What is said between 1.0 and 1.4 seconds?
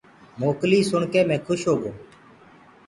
ڪي